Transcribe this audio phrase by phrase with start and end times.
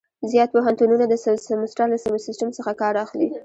[0.31, 1.13] زیات پوهنتونونه د
[1.53, 1.97] سمستر له
[2.27, 3.27] سیسټم څخه کار اخلي.